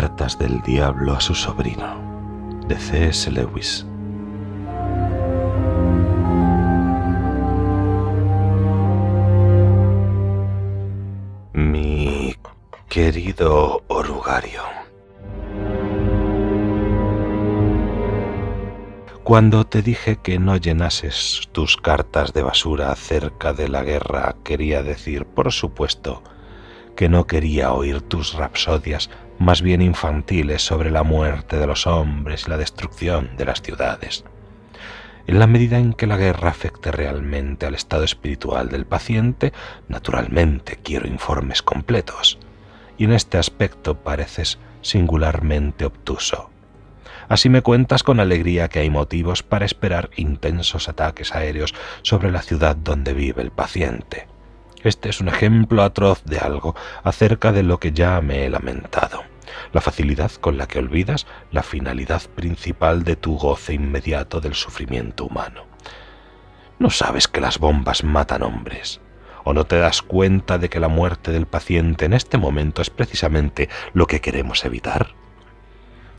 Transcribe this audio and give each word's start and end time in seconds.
Cartas 0.00 0.38
del 0.38 0.62
Diablo 0.62 1.12
a 1.12 1.20
su 1.20 1.34
sobrino, 1.34 2.58
de 2.66 2.74
C.S. 2.74 3.30
Lewis. 3.30 3.84
Mi 11.52 12.34
querido 12.88 13.82
orugario. 13.88 14.62
Cuando 19.22 19.66
te 19.66 19.82
dije 19.82 20.16
que 20.16 20.38
no 20.38 20.56
llenases 20.56 21.50
tus 21.52 21.76
cartas 21.76 22.32
de 22.32 22.42
basura 22.42 22.90
acerca 22.90 23.52
de 23.52 23.68
la 23.68 23.82
guerra, 23.82 24.36
quería 24.44 24.82
decir, 24.82 25.26
por 25.26 25.52
supuesto, 25.52 26.22
que 26.96 27.10
no 27.10 27.26
quería 27.26 27.74
oír 27.74 28.00
tus 28.00 28.32
rapsodias 28.32 29.10
más 29.40 29.62
bien 29.62 29.80
infantiles 29.80 30.62
sobre 30.62 30.90
la 30.90 31.02
muerte 31.02 31.56
de 31.56 31.66
los 31.66 31.86
hombres 31.86 32.44
y 32.46 32.50
la 32.50 32.58
destrucción 32.58 33.30
de 33.38 33.46
las 33.46 33.62
ciudades. 33.62 34.22
En 35.26 35.38
la 35.38 35.46
medida 35.46 35.78
en 35.78 35.94
que 35.94 36.06
la 36.06 36.18
guerra 36.18 36.50
afecte 36.50 36.92
realmente 36.92 37.64
al 37.64 37.74
estado 37.74 38.04
espiritual 38.04 38.68
del 38.68 38.84
paciente, 38.84 39.54
naturalmente 39.88 40.78
quiero 40.82 41.08
informes 41.08 41.62
completos, 41.62 42.38
y 42.98 43.04
en 43.04 43.12
este 43.12 43.38
aspecto 43.38 43.96
pareces 43.96 44.58
singularmente 44.82 45.86
obtuso. 45.86 46.50
Así 47.30 47.48
me 47.48 47.62
cuentas 47.62 48.02
con 48.02 48.20
alegría 48.20 48.68
que 48.68 48.80
hay 48.80 48.90
motivos 48.90 49.42
para 49.42 49.64
esperar 49.64 50.10
intensos 50.16 50.86
ataques 50.86 51.34
aéreos 51.34 51.74
sobre 52.02 52.30
la 52.30 52.42
ciudad 52.42 52.76
donde 52.76 53.14
vive 53.14 53.40
el 53.40 53.52
paciente. 53.52 54.26
Este 54.82 55.08
es 55.08 55.20
un 55.20 55.28
ejemplo 55.28 55.82
atroz 55.82 56.24
de 56.24 56.40
algo 56.40 56.74
acerca 57.02 57.52
de 57.52 57.62
lo 57.62 57.78
que 57.78 57.92
ya 57.92 58.20
me 58.20 58.44
he 58.44 58.50
lamentado. 58.50 59.29
La 59.72 59.80
facilidad 59.80 60.32
con 60.32 60.58
la 60.58 60.66
que 60.66 60.78
olvidas 60.78 61.26
la 61.50 61.62
finalidad 61.62 62.22
principal 62.34 63.04
de 63.04 63.16
tu 63.16 63.36
goce 63.36 63.74
inmediato 63.74 64.40
del 64.40 64.54
sufrimiento 64.54 65.24
humano. 65.24 65.64
¿No 66.78 66.90
sabes 66.90 67.28
que 67.28 67.40
las 67.40 67.58
bombas 67.58 68.04
matan 68.04 68.42
hombres? 68.42 69.00
¿O 69.44 69.52
no 69.52 69.64
te 69.64 69.78
das 69.78 70.02
cuenta 70.02 70.58
de 70.58 70.68
que 70.68 70.80
la 70.80 70.88
muerte 70.88 71.30
del 71.30 71.46
paciente 71.46 72.04
en 72.04 72.12
este 72.12 72.38
momento 72.38 72.82
es 72.82 72.90
precisamente 72.90 73.68
lo 73.92 74.06
que 74.06 74.20
queremos 74.20 74.64
evitar? 74.64 75.14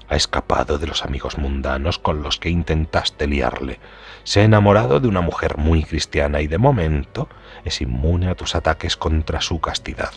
Ha 0.07 0.15
escapado 0.15 0.77
de 0.77 0.87
los 0.87 1.05
amigos 1.05 1.37
mundanos 1.37 1.97
con 1.97 2.21
los 2.21 2.37
que 2.37 2.49
intentaste 2.49 3.27
liarle. 3.27 3.79
Se 4.23 4.41
ha 4.41 4.43
enamorado 4.43 4.99
de 4.99 5.07
una 5.07 5.21
mujer 5.21 5.57
muy 5.57 5.83
cristiana 5.83 6.41
y 6.41 6.47
de 6.47 6.57
momento 6.57 7.29
es 7.63 7.81
inmune 7.81 8.27
a 8.27 8.35
tus 8.35 8.53
ataques 8.53 8.97
contra 8.97 9.39
su 9.39 9.61
castidad. 9.61 10.11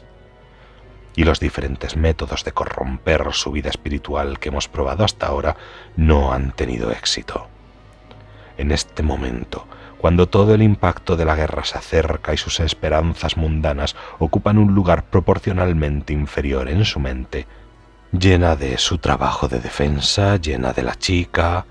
Y 1.17 1.25
los 1.25 1.41
diferentes 1.41 1.97
métodos 1.97 2.45
de 2.45 2.53
corromper 2.53 3.33
su 3.33 3.53
vida 3.53 3.71
espiritual 3.71 4.39
que 4.39 4.49
hemos 4.49 4.69
probado 4.69 5.05
hasta 5.05 5.27
ahora 5.27 5.57
no 5.97 6.33
han 6.33 6.53
tenido 6.53 6.91
éxito. 6.91 7.49
En 8.57 8.73
este 8.73 9.03
momento, 9.03 9.67
cuando 9.99 10.29
todo 10.29 10.55
el 10.55 10.63
impacto 10.63 11.17
de 11.17 11.25
la 11.25 11.35
guerra 11.35 11.65
se 11.65 11.79
acerca 11.79 12.35
y 12.35 12.37
sus 12.37 12.61
esperanzas 12.61 13.37
mundanas 13.37 13.97
ocupan 14.19 14.59
un 14.59 14.75
lugar 14.75 15.05
proporcionalmente 15.05 16.13
inferior 16.13 16.69
en 16.69 16.85
su 16.85 17.01
mente, 17.01 17.47
llena 18.13 18.55
de 18.55 18.77
su 18.79 18.99
trabajo 18.99 19.49
de 19.49 19.61
defensa, 19.61 20.37
llena 20.37 20.73
de 20.73 20.83
la 20.83 20.95
chica, 20.97 21.65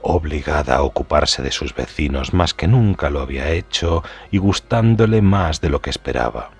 obligada 0.00 0.76
a 0.76 0.82
ocuparse 0.82 1.42
de 1.42 1.50
sus 1.50 1.74
vecinos 1.74 2.32
más 2.32 2.54
que 2.54 2.68
nunca 2.68 3.10
lo 3.10 3.20
había 3.20 3.50
hecho 3.50 4.02
y 4.30 4.38
gustándole 4.38 5.22
más 5.22 5.60
de 5.60 5.70
lo 5.70 5.80
que 5.80 5.90
esperaba, 5.90 6.50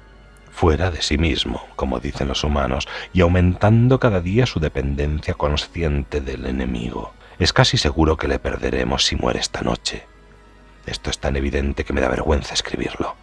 fuera 0.54 0.92
de 0.92 1.02
sí 1.02 1.18
mismo, 1.18 1.66
como 1.74 1.98
dicen 1.98 2.28
los 2.28 2.44
humanos, 2.44 2.86
y 3.12 3.22
aumentando 3.22 3.98
cada 3.98 4.20
día 4.20 4.46
su 4.46 4.60
dependencia 4.60 5.34
consciente 5.34 6.20
del 6.20 6.46
enemigo. 6.46 7.12
Es 7.40 7.52
casi 7.52 7.76
seguro 7.76 8.16
que 8.16 8.28
le 8.28 8.38
perderemos 8.38 9.04
si 9.04 9.16
muere 9.16 9.40
esta 9.40 9.62
noche. 9.62 10.06
Esto 10.86 11.10
es 11.10 11.18
tan 11.18 11.34
evidente 11.34 11.84
que 11.84 11.92
me 11.92 12.00
da 12.00 12.08
vergüenza 12.08 12.54
escribirlo. 12.54 13.16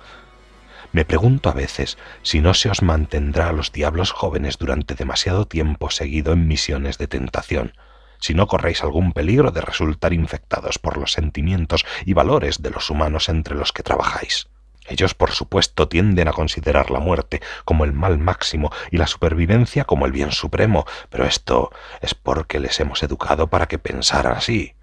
Me 0.91 1.05
pregunto 1.05 1.49
a 1.49 1.53
veces 1.53 1.97
si 2.21 2.41
no 2.41 2.53
se 2.53 2.69
os 2.69 2.81
mantendrá 2.81 3.47
a 3.47 3.53
los 3.53 3.71
diablos 3.71 4.11
jóvenes 4.11 4.57
durante 4.57 4.93
demasiado 4.93 5.47
tiempo 5.47 5.89
seguido 5.89 6.33
en 6.33 6.49
misiones 6.49 6.97
de 6.97 7.07
tentación, 7.07 7.73
si 8.19 8.33
no 8.33 8.47
corréis 8.47 8.83
algún 8.83 9.13
peligro 9.13 9.51
de 9.51 9.61
resultar 9.61 10.11
infectados 10.11 10.79
por 10.79 10.97
los 10.97 11.13
sentimientos 11.13 11.85
y 12.05 12.11
valores 12.11 12.61
de 12.61 12.71
los 12.71 12.89
humanos 12.89 13.29
entre 13.29 13.55
los 13.55 13.71
que 13.71 13.83
trabajáis. 13.83 14.50
Ellos, 14.87 15.13
por 15.13 15.31
supuesto, 15.31 15.87
tienden 15.87 16.27
a 16.27 16.33
considerar 16.33 16.91
la 16.91 16.99
muerte 16.99 17.41
como 17.65 17.85
el 17.85 17.93
mal 17.93 18.17
máximo 18.17 18.71
y 18.89 18.97
la 18.97 19.07
supervivencia 19.07 19.85
como 19.85 20.05
el 20.05 20.11
bien 20.11 20.31
supremo, 20.31 20.85
pero 21.09 21.25
esto 21.25 21.71
es 22.01 22.15
porque 22.15 22.59
les 22.59 22.79
hemos 22.79 23.03
educado 23.03 23.47
para 23.47 23.67
que 23.67 23.79
pensaran 23.79 24.33
así. 24.33 24.75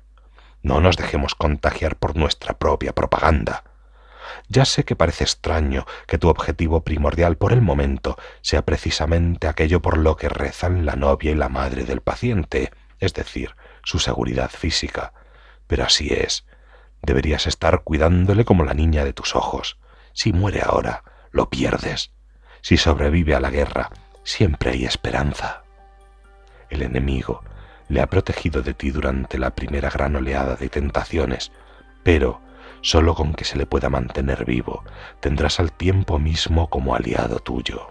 No 0.62 0.80
nos 0.80 0.96
dejemos 0.96 1.34
contagiar 1.34 1.96
por 1.96 2.16
nuestra 2.16 2.58
propia 2.58 2.94
propaganda. 2.94 3.64
Ya 4.48 4.64
sé 4.64 4.84
que 4.84 4.96
parece 4.96 5.24
extraño 5.24 5.86
que 6.06 6.18
tu 6.18 6.28
objetivo 6.28 6.82
primordial 6.82 7.36
por 7.36 7.52
el 7.52 7.60
momento 7.60 8.16
sea 8.40 8.64
precisamente 8.64 9.46
aquello 9.46 9.82
por 9.82 9.98
lo 9.98 10.16
que 10.16 10.28
rezan 10.28 10.86
la 10.86 10.96
novia 10.96 11.32
y 11.32 11.34
la 11.34 11.48
madre 11.48 11.84
del 11.84 12.00
paciente, 12.00 12.70
es 12.98 13.14
decir, 13.14 13.54
su 13.84 13.98
seguridad 13.98 14.50
física. 14.50 15.12
Pero 15.66 15.84
así 15.84 16.08
es. 16.12 16.46
Deberías 17.02 17.46
estar 17.46 17.82
cuidándole 17.82 18.44
como 18.44 18.64
la 18.64 18.74
niña 18.74 19.04
de 19.04 19.12
tus 19.12 19.36
ojos. 19.36 19.78
Si 20.12 20.32
muere 20.32 20.62
ahora, 20.62 21.02
lo 21.30 21.48
pierdes. 21.50 22.12
Si 22.60 22.76
sobrevive 22.76 23.34
a 23.34 23.40
la 23.40 23.50
guerra, 23.50 23.90
siempre 24.24 24.70
hay 24.70 24.84
esperanza. 24.84 25.62
El 26.70 26.82
enemigo 26.82 27.42
le 27.88 28.00
ha 28.00 28.08
protegido 28.08 28.62
de 28.62 28.74
ti 28.74 28.90
durante 28.90 29.38
la 29.38 29.50
primera 29.54 29.90
gran 29.90 30.16
oleada 30.16 30.56
de 30.56 30.68
tentaciones, 30.68 31.52
pero 32.02 32.40
solo 32.80 33.14
con 33.14 33.34
que 33.34 33.44
se 33.44 33.56
le 33.56 33.66
pueda 33.66 33.88
mantener 33.88 34.44
vivo, 34.44 34.84
tendrás 35.20 35.60
al 35.60 35.72
tiempo 35.72 36.18
mismo 36.18 36.68
como 36.68 36.94
aliado 36.94 37.38
tuyo. 37.38 37.90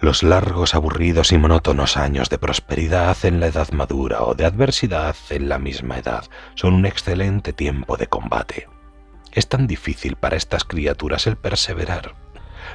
Los 0.00 0.22
largos, 0.22 0.76
aburridos 0.76 1.32
y 1.32 1.38
monótonos 1.38 1.96
años 1.96 2.30
de 2.30 2.38
prosperidad 2.38 3.16
en 3.24 3.40
la 3.40 3.48
edad 3.48 3.72
madura 3.72 4.22
o 4.22 4.34
de 4.34 4.44
adversidad 4.44 5.16
en 5.30 5.48
la 5.48 5.58
misma 5.58 5.98
edad 5.98 6.24
son 6.54 6.74
un 6.74 6.86
excelente 6.86 7.52
tiempo 7.52 7.96
de 7.96 8.06
combate. 8.06 8.68
Es 9.32 9.48
tan 9.48 9.66
difícil 9.66 10.16
para 10.16 10.36
estas 10.36 10.64
criaturas 10.64 11.26
el 11.26 11.36
perseverar. 11.36 12.14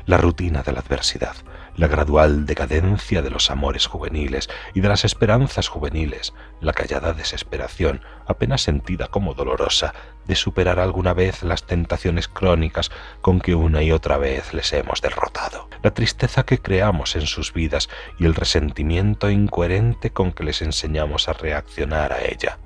La 0.05 0.17
rutina 0.17 0.63
de 0.63 0.71
la 0.71 0.79
adversidad, 0.79 1.35
la 1.75 1.87
gradual 1.87 2.45
decadencia 2.45 3.21
de 3.21 3.29
los 3.29 3.49
amores 3.49 3.87
juveniles 3.87 4.49
y 4.73 4.81
de 4.81 4.89
las 4.89 5.05
esperanzas 5.05 5.67
juveniles, 5.67 6.33
la 6.61 6.73
callada 6.73 7.13
desesperación, 7.13 8.01
apenas 8.27 8.61
sentida 8.61 9.07
como 9.07 9.33
dolorosa, 9.33 9.93
de 10.25 10.35
superar 10.35 10.79
alguna 10.79 11.13
vez 11.13 11.43
las 11.43 11.63
tentaciones 11.63 12.27
crónicas 12.27 12.91
con 13.21 13.39
que 13.39 13.55
una 13.55 13.81
y 13.81 13.91
otra 13.91 14.17
vez 14.17 14.53
les 14.53 14.71
hemos 14.73 15.01
derrotado, 15.01 15.69
la 15.81 15.93
tristeza 15.93 16.43
que 16.43 16.59
creamos 16.59 17.15
en 17.15 17.27
sus 17.27 17.53
vidas 17.53 17.89
y 18.19 18.25
el 18.25 18.35
resentimiento 18.35 19.29
incoherente 19.29 20.11
con 20.11 20.31
que 20.31 20.43
les 20.43 20.61
enseñamos 20.61 21.27
a 21.27 21.33
reaccionar 21.33 22.13
a 22.13 22.23
ella. 22.23 22.57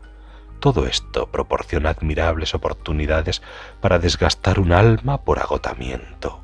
Todo 0.60 0.88
esto 0.88 1.30
proporciona 1.32 1.90
admirables 1.90 2.56
oportunidades 2.56 3.42
para 3.82 4.00
desgastar 4.00 4.60
un 4.60 4.72
alma 4.72 5.22
por 5.22 5.40
agotamiento. 5.40 6.42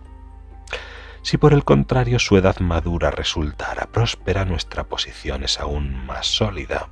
Si 1.24 1.38
por 1.38 1.53
el 1.53 1.63
contrario 1.63 2.19
su 2.19 2.38
edad 2.38 2.59
madura 2.59 3.09
resultara 3.09 3.88
próspera, 3.88 4.46
nuestra 4.46 4.84
posición 4.84 5.44
es 5.44 5.59
aún 5.59 6.06
más 6.06 6.28
sólida. 6.28 6.90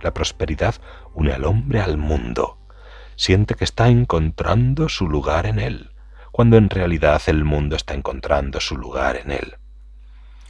La 0.00 0.14
prosperidad 0.14 0.76
une 1.12 1.32
al 1.32 1.44
hombre 1.44 1.80
al 1.80 1.96
mundo. 1.98 2.58
Siente 3.16 3.54
que 3.56 3.64
está 3.64 3.88
encontrando 3.88 4.88
su 4.88 5.08
lugar 5.08 5.46
en 5.46 5.58
él, 5.58 5.90
cuando 6.30 6.56
en 6.56 6.70
realidad 6.70 7.20
el 7.26 7.44
mundo 7.44 7.76
está 7.76 7.94
encontrando 7.94 8.60
su 8.60 8.76
lugar 8.76 9.16
en 9.16 9.32
él. 9.32 9.56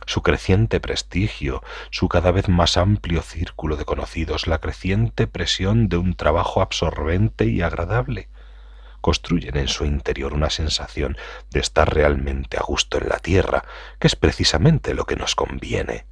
Su 0.06 0.22
creciente 0.22 0.80
prestigio, 0.80 1.62
su 1.90 2.08
cada 2.08 2.30
vez 2.30 2.48
más 2.48 2.76
amplio 2.76 3.22
círculo 3.22 3.76
de 3.76 3.84
conocidos, 3.84 4.46
la 4.46 4.58
creciente 4.58 5.26
presión 5.26 5.88
de 5.88 5.96
un 5.96 6.14
trabajo 6.14 6.62
absorbente 6.62 7.46
y 7.46 7.62
agradable, 7.62 8.28
construyen 9.00 9.58
en 9.58 9.68
su 9.68 9.84
interior 9.84 10.32
una 10.32 10.48
sensación 10.48 11.18
de 11.50 11.60
estar 11.60 11.92
realmente 11.92 12.56
a 12.56 12.62
gusto 12.62 12.96
en 12.96 13.10
la 13.10 13.18
tierra, 13.18 13.64
que 13.98 14.06
es 14.06 14.16
precisamente 14.16 14.94
lo 14.94 15.04
que 15.04 15.16
nos 15.16 15.34
conviene. 15.34 16.06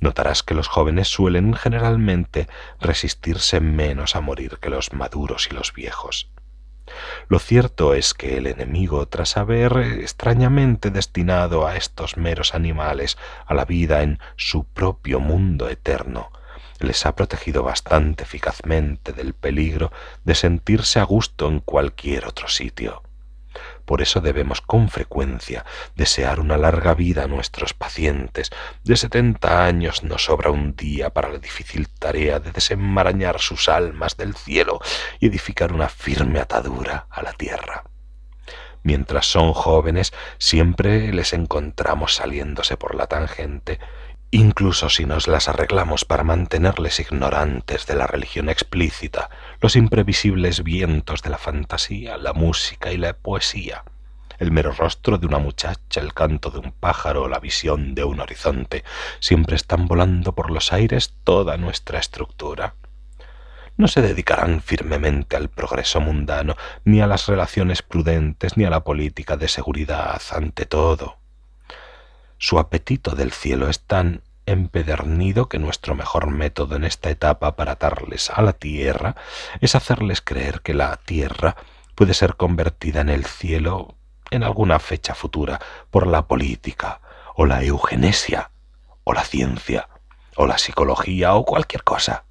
Notarás 0.00 0.42
que 0.42 0.54
los 0.54 0.66
jóvenes 0.66 1.06
suelen 1.06 1.54
generalmente 1.54 2.48
resistirse 2.80 3.60
menos 3.60 4.16
a 4.16 4.20
morir 4.20 4.58
que 4.60 4.70
los 4.70 4.92
maduros 4.92 5.46
y 5.48 5.54
los 5.54 5.72
viejos. 5.72 6.31
Lo 7.28 7.38
cierto 7.38 7.94
es 7.94 8.14
que 8.14 8.36
el 8.36 8.46
enemigo, 8.46 9.06
tras 9.06 9.36
haber 9.36 9.76
extrañamente 9.78 10.90
destinado 10.90 11.66
a 11.66 11.76
estos 11.76 12.16
meros 12.16 12.54
animales 12.54 13.18
a 13.46 13.54
la 13.54 13.64
vida 13.64 14.02
en 14.02 14.18
su 14.36 14.64
propio 14.64 15.20
mundo 15.20 15.68
eterno, 15.68 16.30
les 16.78 17.06
ha 17.06 17.14
protegido 17.14 17.62
bastante 17.62 18.24
eficazmente 18.24 19.12
del 19.12 19.34
peligro 19.34 19.92
de 20.24 20.34
sentirse 20.34 21.00
a 21.00 21.04
gusto 21.04 21.48
en 21.48 21.60
cualquier 21.60 22.26
otro 22.26 22.48
sitio. 22.48 23.02
Por 23.84 24.02
eso 24.02 24.20
debemos 24.20 24.60
con 24.60 24.88
frecuencia 24.88 25.64
desear 25.96 26.40
una 26.40 26.56
larga 26.56 26.94
vida 26.94 27.24
a 27.24 27.28
nuestros 27.28 27.74
pacientes. 27.74 28.50
De 28.84 28.96
setenta 28.96 29.64
años 29.64 30.02
nos 30.02 30.24
sobra 30.24 30.50
un 30.50 30.74
día 30.76 31.10
para 31.10 31.28
la 31.28 31.38
difícil 31.38 31.88
tarea 31.88 32.40
de 32.40 32.52
desenmarañar 32.52 33.40
sus 33.40 33.68
almas 33.68 34.16
del 34.16 34.34
cielo 34.34 34.80
y 35.20 35.26
edificar 35.26 35.72
una 35.72 35.88
firme 35.88 36.40
atadura 36.40 37.06
a 37.10 37.22
la 37.22 37.32
tierra. 37.32 37.84
Mientras 38.84 39.26
son 39.26 39.52
jóvenes, 39.52 40.12
siempre 40.38 41.12
les 41.12 41.32
encontramos 41.32 42.16
saliéndose 42.16 42.76
por 42.76 42.94
la 42.94 43.06
tangente 43.06 43.78
Incluso 44.34 44.88
si 44.88 45.04
nos 45.04 45.28
las 45.28 45.46
arreglamos 45.50 46.06
para 46.06 46.24
mantenerles 46.24 47.00
ignorantes 47.00 47.86
de 47.86 47.94
la 47.94 48.06
religión 48.06 48.48
explícita, 48.48 49.28
los 49.62 49.76
imprevisibles 49.76 50.64
vientos 50.64 51.22
de 51.22 51.30
la 51.30 51.38
fantasía, 51.38 52.16
la 52.16 52.32
música 52.32 52.90
y 52.92 52.96
la 52.96 53.12
poesía, 53.12 53.84
el 54.40 54.50
mero 54.50 54.72
rostro 54.72 55.18
de 55.18 55.26
una 55.26 55.38
muchacha, 55.38 56.00
el 56.00 56.12
canto 56.12 56.50
de 56.50 56.58
un 56.58 56.72
pájaro, 56.72 57.28
la 57.28 57.38
visión 57.38 57.94
de 57.94 58.02
un 58.02 58.18
horizonte, 58.18 58.82
siempre 59.20 59.54
están 59.54 59.86
volando 59.86 60.34
por 60.34 60.50
los 60.50 60.72
aires 60.72 61.14
toda 61.22 61.56
nuestra 61.58 62.00
estructura. 62.00 62.74
No 63.76 63.86
se 63.86 64.02
dedicarán 64.02 64.60
firmemente 64.60 65.36
al 65.36 65.48
progreso 65.48 66.00
mundano, 66.00 66.56
ni 66.84 67.00
a 67.00 67.06
las 67.06 67.28
relaciones 67.28 67.82
prudentes, 67.82 68.56
ni 68.56 68.64
a 68.64 68.70
la 68.70 68.82
política 68.82 69.36
de 69.36 69.46
seguridad, 69.46 70.20
ante 70.32 70.66
todo 70.66 71.22
su 72.42 72.58
apetito 72.58 73.14
del 73.14 73.30
cielo 73.30 73.68
es 73.68 73.78
tan 73.78 74.20
empedernido 74.52 75.48
que 75.48 75.58
nuestro 75.58 75.94
mejor 75.94 76.30
método 76.30 76.76
en 76.76 76.84
esta 76.84 77.10
etapa 77.10 77.56
para 77.56 77.72
atarles 77.72 78.30
a 78.30 78.42
la 78.42 78.52
tierra 78.52 79.16
es 79.60 79.74
hacerles 79.74 80.20
creer 80.20 80.60
que 80.60 80.74
la 80.74 80.96
tierra 80.96 81.56
puede 81.94 82.14
ser 82.14 82.36
convertida 82.36 83.00
en 83.00 83.08
el 83.08 83.24
cielo 83.24 83.96
en 84.30 84.44
alguna 84.44 84.78
fecha 84.78 85.14
futura 85.14 85.60
por 85.90 86.06
la 86.06 86.26
política 86.26 87.00
o 87.34 87.46
la 87.46 87.62
eugenesia 87.62 88.50
o 89.04 89.12
la 89.12 89.24
ciencia 89.24 89.88
o 90.36 90.46
la 90.46 90.58
psicología 90.58 91.34
o 91.34 91.44
cualquier 91.44 91.84
cosa. 91.84 92.24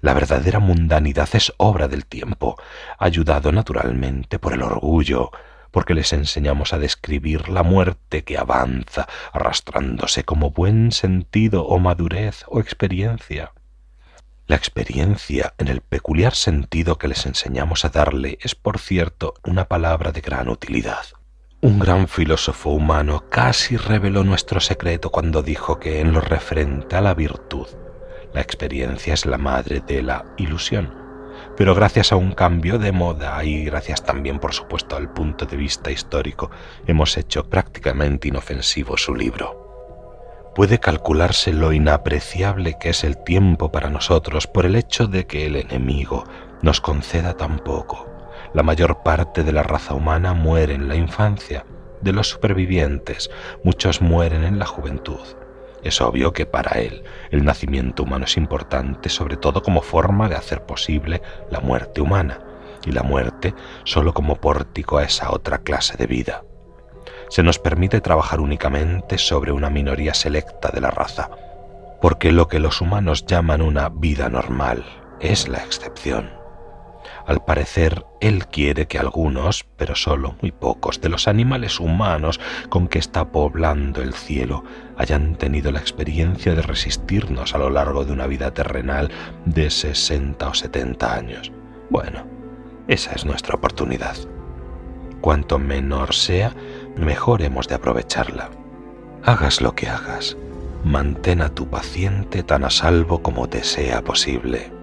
La 0.00 0.14
verdadera 0.14 0.58
mundanidad 0.58 1.28
es 1.34 1.52
obra 1.58 1.88
del 1.88 2.06
tiempo, 2.06 2.56
ayudado 2.98 3.52
naturalmente 3.52 4.38
por 4.38 4.52
el 4.52 4.62
orgullo, 4.62 5.30
porque 5.72 5.94
les 5.94 6.12
enseñamos 6.12 6.72
a 6.72 6.78
describir 6.78 7.48
la 7.48 7.64
muerte 7.64 8.22
que 8.22 8.38
avanza, 8.38 9.08
arrastrándose 9.32 10.22
como 10.22 10.52
buen 10.52 10.92
sentido 10.92 11.64
o 11.64 11.80
madurez 11.80 12.44
o 12.46 12.60
experiencia. 12.60 13.52
La 14.46 14.56
experiencia, 14.56 15.54
en 15.58 15.68
el 15.68 15.80
peculiar 15.80 16.34
sentido 16.34 16.98
que 16.98 17.08
les 17.08 17.26
enseñamos 17.26 17.84
a 17.84 17.88
darle, 17.88 18.38
es, 18.42 18.54
por 18.54 18.78
cierto, 18.78 19.34
una 19.44 19.66
palabra 19.66 20.12
de 20.12 20.20
gran 20.20 20.48
utilidad. 20.48 21.06
Un 21.62 21.78
gran 21.78 22.06
filósofo 22.06 22.70
humano 22.70 23.24
casi 23.30 23.76
reveló 23.76 24.24
nuestro 24.24 24.60
secreto 24.60 25.10
cuando 25.10 25.42
dijo 25.42 25.78
que 25.78 26.00
en 26.00 26.12
lo 26.12 26.20
referente 26.20 26.96
a 26.96 27.00
la 27.00 27.14
virtud, 27.14 27.68
la 28.34 28.40
experiencia 28.40 29.14
es 29.14 29.26
la 29.26 29.38
madre 29.38 29.80
de 29.80 30.02
la 30.02 30.24
ilusión 30.36 31.01
pero 31.56 31.74
gracias 31.74 32.12
a 32.12 32.16
un 32.16 32.32
cambio 32.32 32.78
de 32.78 32.92
moda 32.92 33.42
y 33.44 33.64
gracias 33.64 34.04
también, 34.04 34.38
por 34.38 34.54
supuesto, 34.54 34.96
al 34.96 35.12
punto 35.12 35.46
de 35.46 35.56
vista 35.56 35.90
histórico, 35.90 36.50
hemos 36.86 37.16
hecho 37.16 37.48
prácticamente 37.48 38.28
inofensivo 38.28 38.96
su 38.96 39.14
libro. 39.14 39.62
Puede 40.54 40.78
calcularse 40.78 41.52
lo 41.52 41.72
inapreciable 41.72 42.76
que 42.78 42.90
es 42.90 43.04
el 43.04 43.16
tiempo 43.24 43.72
para 43.72 43.88
nosotros 43.88 44.46
por 44.46 44.66
el 44.66 44.76
hecho 44.76 45.06
de 45.06 45.26
que 45.26 45.46
el 45.46 45.56
enemigo 45.56 46.24
nos 46.60 46.80
conceda 46.80 47.34
tan 47.36 47.58
poco. 47.58 48.06
La 48.52 48.62
mayor 48.62 49.02
parte 49.02 49.44
de 49.44 49.52
la 49.52 49.62
raza 49.62 49.94
humana 49.94 50.34
muere 50.34 50.74
en 50.74 50.88
la 50.88 50.96
infancia. 50.96 51.64
De 52.02 52.12
los 52.12 52.28
supervivientes, 52.28 53.30
muchos 53.64 54.02
mueren 54.02 54.44
en 54.44 54.58
la 54.58 54.66
juventud. 54.66 55.20
Es 55.82 56.00
obvio 56.00 56.32
que 56.32 56.46
para 56.46 56.80
él 56.80 57.02
el 57.30 57.44
nacimiento 57.44 58.04
humano 58.04 58.24
es 58.24 58.36
importante 58.36 59.08
sobre 59.08 59.36
todo 59.36 59.62
como 59.62 59.82
forma 59.82 60.28
de 60.28 60.36
hacer 60.36 60.64
posible 60.64 61.22
la 61.50 61.60
muerte 61.60 62.00
humana 62.00 62.38
y 62.86 62.92
la 62.92 63.02
muerte 63.02 63.54
solo 63.84 64.14
como 64.14 64.36
pórtico 64.36 64.98
a 64.98 65.04
esa 65.04 65.30
otra 65.30 65.58
clase 65.58 65.96
de 65.96 66.06
vida. 66.06 66.44
Se 67.28 67.42
nos 67.42 67.58
permite 67.58 68.00
trabajar 68.00 68.40
únicamente 68.40 69.18
sobre 69.18 69.52
una 69.52 69.70
minoría 69.70 70.14
selecta 70.14 70.70
de 70.70 70.80
la 70.80 70.90
raza, 70.90 71.30
porque 72.00 72.32
lo 72.32 72.48
que 72.48 72.58
los 72.58 72.80
humanos 72.80 73.26
llaman 73.26 73.62
una 73.62 73.88
vida 73.88 74.28
normal 74.28 74.84
es 75.20 75.48
la 75.48 75.58
excepción. 75.58 76.41
Al 77.26 77.44
parecer, 77.44 78.04
él 78.20 78.46
quiere 78.46 78.86
que 78.86 78.98
algunos, 78.98 79.64
pero 79.76 79.94
solo 79.94 80.34
muy 80.40 80.50
pocos, 80.50 81.00
de 81.00 81.08
los 81.08 81.28
animales 81.28 81.80
humanos 81.80 82.40
con 82.68 82.88
que 82.88 82.98
está 82.98 83.30
poblando 83.30 84.02
el 84.02 84.14
cielo 84.14 84.64
hayan 84.96 85.36
tenido 85.36 85.70
la 85.72 85.78
experiencia 85.78 86.54
de 86.54 86.62
resistirnos 86.62 87.54
a 87.54 87.58
lo 87.58 87.70
largo 87.70 88.04
de 88.04 88.12
una 88.12 88.26
vida 88.26 88.52
terrenal 88.52 89.10
de 89.44 89.70
60 89.70 90.48
o 90.48 90.54
70 90.54 91.14
años. 91.14 91.52
Bueno, 91.90 92.26
esa 92.88 93.12
es 93.12 93.24
nuestra 93.24 93.54
oportunidad. 93.54 94.16
Cuanto 95.20 95.58
menor 95.58 96.14
sea, 96.14 96.52
mejor 96.96 97.42
hemos 97.42 97.68
de 97.68 97.76
aprovecharla. 97.76 98.50
Hagas 99.22 99.60
lo 99.60 99.74
que 99.74 99.88
hagas, 99.88 100.36
mantén 100.84 101.42
a 101.42 101.48
tu 101.48 101.68
paciente 101.68 102.42
tan 102.42 102.64
a 102.64 102.70
salvo 102.70 103.22
como 103.22 103.48
te 103.48 103.62
sea 103.62 104.02
posible. 104.02 104.81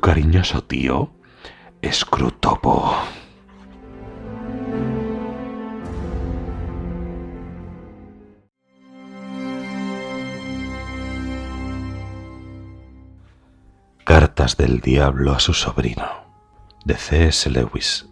Cariñoso 0.00 0.64
tío, 0.64 1.12
Scrutopo. 1.88 2.96
Cartas 14.04 14.56
del 14.56 14.80
Diablo 14.80 15.32
a 15.32 15.38
su 15.38 15.54
sobrino, 15.54 16.06
de 16.84 16.94
C.S. 16.94 17.48
Lewis. 17.50 18.09